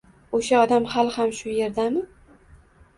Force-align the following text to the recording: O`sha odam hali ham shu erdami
O`sha 0.37 0.61
odam 0.61 0.87
hali 0.95 1.15
ham 1.19 1.37
shu 1.43 1.55
erdami 1.69 2.05